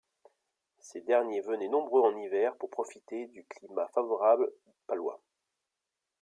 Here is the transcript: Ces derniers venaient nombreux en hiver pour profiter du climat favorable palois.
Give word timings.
Ces 0.79 1.01
derniers 1.01 1.41
venaient 1.41 1.67
nombreux 1.69 2.01
en 2.01 2.17
hiver 2.17 2.57
pour 2.57 2.71
profiter 2.71 3.27
du 3.27 3.45
climat 3.45 3.87
favorable 3.89 4.51
palois. 4.87 5.21